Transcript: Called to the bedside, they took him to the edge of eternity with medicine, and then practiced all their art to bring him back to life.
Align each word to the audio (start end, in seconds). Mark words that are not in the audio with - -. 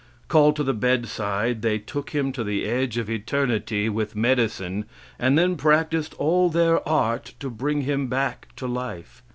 Called 0.29 0.55
to 0.55 0.63
the 0.63 0.73
bedside, 0.73 1.61
they 1.61 1.77
took 1.77 2.09
him 2.09 2.31
to 2.31 2.43
the 2.43 2.65
edge 2.65 2.97
of 2.97 3.07
eternity 3.07 3.87
with 3.87 4.15
medicine, 4.15 4.85
and 5.19 5.37
then 5.37 5.55
practiced 5.55 6.15
all 6.15 6.49
their 6.49 6.89
art 6.89 7.35
to 7.39 7.51
bring 7.51 7.81
him 7.81 8.07
back 8.07 8.47
to 8.55 8.65
life. 8.65 9.21